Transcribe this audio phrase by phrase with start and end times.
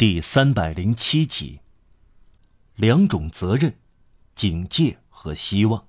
[0.00, 1.60] 第三百零七集。
[2.74, 3.74] 两种责任：
[4.34, 5.84] 警戒和希望。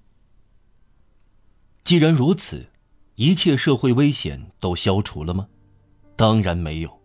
[1.85, 2.67] 既然如此，
[3.15, 5.47] 一切社会危险都消除了吗？
[6.17, 6.99] 当然没有。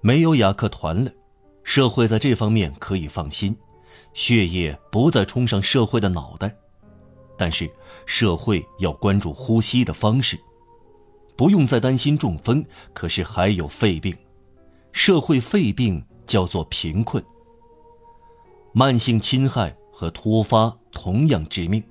[0.00, 1.10] 没有雅克团了，
[1.64, 3.56] 社会在这方面可以放心，
[4.14, 6.56] 血液不再冲上社会的脑袋。
[7.36, 7.68] 但是，
[8.06, 10.38] 社会要关注呼吸的方式，
[11.36, 12.64] 不用再担心中风。
[12.94, 14.16] 可是还有肺病，
[14.92, 17.20] 社会肺病叫做贫困。
[18.72, 21.82] 慢性侵害和突发同样致命。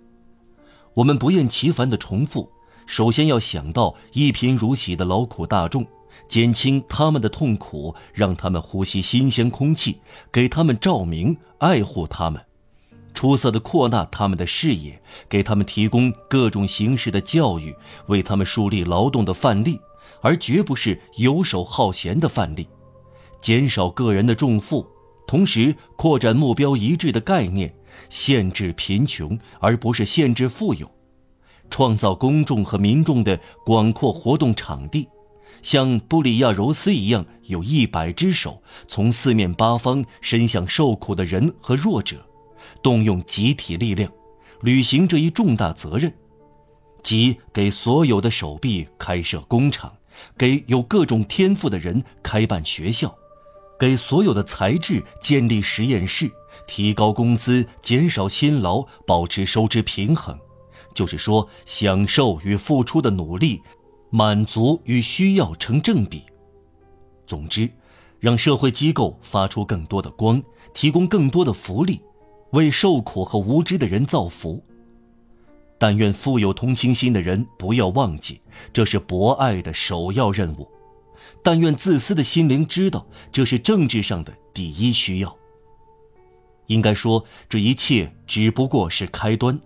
[0.94, 2.50] 我们不厌其烦地重复：
[2.86, 5.86] 首先要想到一贫如洗的劳苦大众，
[6.30, 10.00] 减轻他们的痛苦，让他们呼吸新鲜空气，
[10.32, 12.42] 给他们照明，爱护他们。
[13.14, 17.76] 出色的扩大他们的视野，给他们提供各种形式的教育，
[18.08, 19.82] 为他们树立劳动的范例，
[20.22, 22.68] 而绝不是游手好闲的范例。
[23.42, 24.88] 减少个人的重负，
[25.28, 27.74] 同时扩展目标一致的概念，
[28.10, 30.90] 限制贫穷而不是限制富有，
[31.70, 35.08] 创造公众和民众的广阔活动场地，
[35.62, 42.26] 像布里亚柔斯一样，有一百只手从四面八方伸向受苦的人和弱者。
[42.84, 44.12] 动用集体力量，
[44.62, 46.14] 履行这一重大责任，
[47.02, 49.94] 即给所有的手臂开设工厂，
[50.38, 53.16] 给有各种天赋的人开办学校，
[53.80, 56.32] 给所有的才智建立实验室，
[56.66, 60.38] 提高工资，减少辛劳，保持收支平衡。
[60.94, 63.62] 就是说，享受与付出的努力，
[64.10, 66.24] 满足与需要成正比。
[67.28, 67.70] 总之，
[68.20, 70.42] 让社会机构发出更多的光，
[70.74, 72.02] 提供更多的福利。
[72.52, 74.64] 为受苦和无知的人造福。
[75.78, 78.40] 但愿富有同情心的人不要忘记，
[78.72, 80.66] 这是博爱的首要任务；
[81.44, 85.38] 但愿自私的心灵知道，这是政治上的第一需要。
[86.68, 89.60] 应该说，这一切只不过是开端。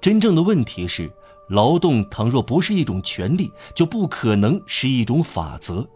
[0.00, 1.08] 真正的问题是，
[1.48, 5.88] 劳动倘若不是一种权利，就不可能是一种法则。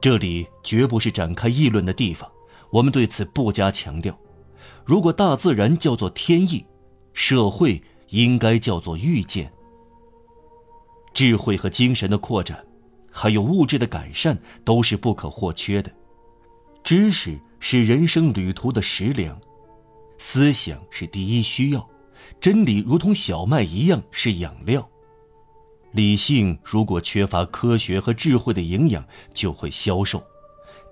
[0.00, 2.28] 这里绝不是展开议论的地方，
[2.70, 4.18] 我们对此不加强调。
[4.84, 6.64] 如果大自然叫做天意，
[7.12, 9.52] 社会应该叫做遇见。
[11.14, 12.64] 智慧和精神的扩展，
[13.10, 15.90] 还有物质的改善，都是不可或缺的。
[16.82, 19.38] 知识是人生旅途的食粮，
[20.18, 21.88] 思想是第一需要，
[22.40, 24.88] 真理如同小麦一样是养料。
[25.92, 29.04] 理性如果缺乏科学和智慧的营养，
[29.34, 30.22] 就会消瘦。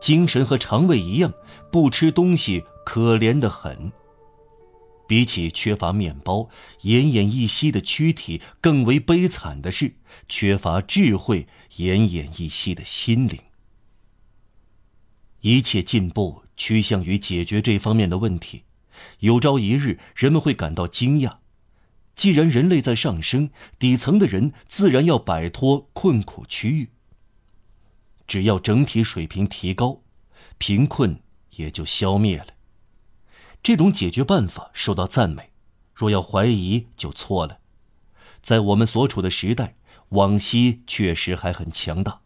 [0.00, 1.32] 精神和肠胃一样，
[1.70, 2.64] 不吃东西。
[2.84, 3.92] 可怜的很。
[5.08, 6.50] 比起缺乏面包、
[6.82, 9.94] 奄奄一息的躯体，更为悲惨的是
[10.28, 11.48] 缺乏智慧、
[11.78, 13.40] 奄奄一息的心灵。
[15.40, 18.64] 一切进步趋向于解决这方面的问题，
[19.20, 21.38] 有朝一日人们会感到惊讶。
[22.14, 26.90] 既然人类在上升，底层的人自然要摆脱困苦区域。
[28.26, 30.02] 只要整体水平提高，
[30.58, 32.57] 贫困也就消灭了。
[33.62, 35.50] 这种解决办法受到赞美，
[35.94, 37.58] 若要怀疑就错了。
[38.40, 39.76] 在我们所处的时代，
[40.10, 42.20] 往昔确实还很强大，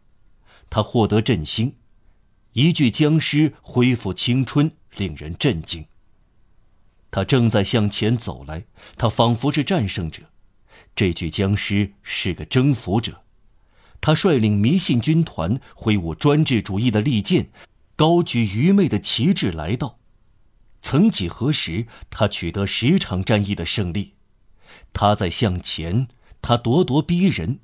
[0.71, 1.77] 他获得振兴，
[2.53, 5.87] 一具僵尸恢复青春，令人震惊。
[7.11, 8.67] 他正在向前走来，
[8.97, 10.23] 他仿佛是战胜者，
[10.95, 13.25] 这具僵尸是个征服者，
[14.01, 17.51] 他率领迷信军团，挥舞专制主义的利剑，
[17.97, 19.99] 高举愚昧的旗帜来到。
[20.83, 24.15] 曾几何时，他取得十场战役的胜利，
[24.93, 26.09] 他在向前，
[26.43, 27.61] 他咄咄逼人，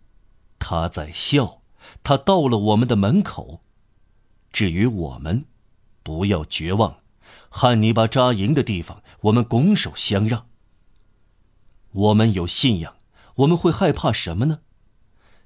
[0.58, 1.60] 他在笑，
[2.02, 3.60] 他到了我们的门口。
[4.52, 5.44] 至于我们，
[6.02, 7.00] 不要绝望，
[7.50, 10.46] 汉尼拔扎营的地方，我们拱手相让。
[11.90, 12.96] 我们有信仰，
[13.36, 14.60] 我们会害怕什么呢？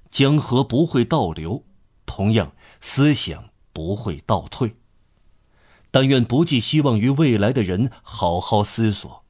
[0.09, 1.65] 江河不会倒流，
[2.05, 4.75] 同样，思想不会倒退。
[5.93, 9.23] 但愿不寄希望于未来的人好好思索，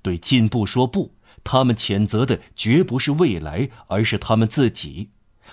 [0.00, 1.12] 对进步说不。
[1.44, 5.10] 他们谴责的绝不是未来，而是他们自己。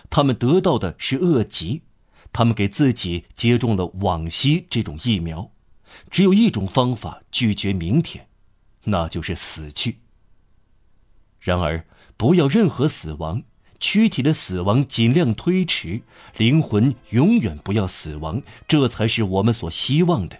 [0.09, 1.81] 他们得到的是恶疾，
[2.31, 5.51] 他们给自己接种了往昔这种疫苗。
[6.09, 8.29] 只有一种方法拒绝明天，
[8.85, 9.99] 那就是死去。
[11.41, 11.85] 然而，
[12.15, 13.43] 不要任何死亡。
[13.79, 16.01] 躯体的死亡尽量推迟，
[16.37, 20.39] 灵魂永远不要死亡，这才是我们所希望的。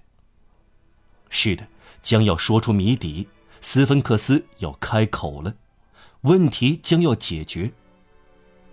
[1.29, 1.67] 是的，
[2.01, 3.27] 将要说出谜底，
[3.61, 5.55] 斯芬克斯要开口了，
[6.21, 7.71] 问题将要解决。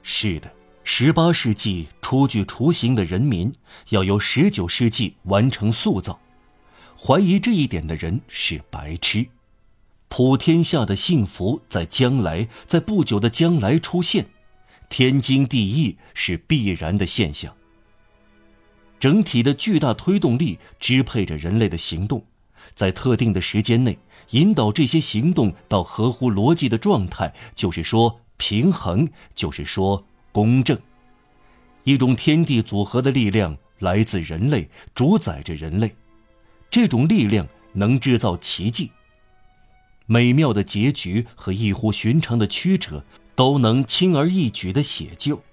[0.03, 0.53] 是的，
[0.83, 3.53] 十八世纪初具雏形的人民
[3.91, 6.21] 要由十九世纪完成塑造，
[6.99, 9.27] 怀疑这一点的人是白痴。
[10.09, 14.29] 普天下的幸福在将来，在不久的将来出现，
[14.89, 17.55] 天经地义是必然的现象。
[18.99, 22.25] 整体的巨大推动力支配着人类的行动，
[22.75, 23.99] 在特定的时间内
[24.31, 30.07] 引导这些行动到合乎逻辑的状态，就是说平衡，就是说。
[30.33, 30.79] 公正，
[31.85, 35.97] 一种天地组合的力量来自人类，主宰着人类。
[36.69, 38.91] 这种力量能制造奇迹。
[40.05, 43.03] 美妙的结局和异乎寻常的曲折
[43.37, 45.45] 都能轻而易举的写就。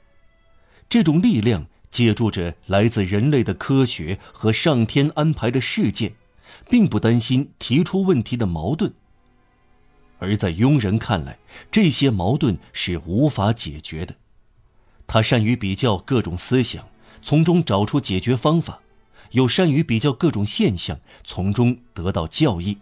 [0.89, 6.15] 这种力量借助着来自人类的科学和上天安排的事件，
[6.69, 8.93] 并不担心提出问题的矛盾。
[10.19, 11.37] 而在庸人看来，
[11.69, 14.15] 这些矛盾是无法解决的。
[15.05, 16.87] 他善于比较各种思想，
[17.21, 18.79] 从中找出解决方法；
[19.31, 22.77] 又善于比较各种现象，从中得到教益。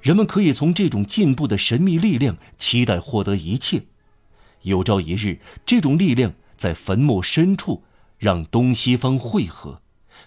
[0.00, 3.82] 人们可以从这种进步的神秘力量期待获得一切。
[4.62, 7.84] 有朝一日，这种力量在坟墓深处
[8.18, 9.82] 让东西方汇合，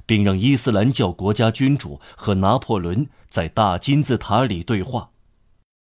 [0.05, 5.09] 并让伊斯兰教国家君主和拿破仑在大金字塔里对话。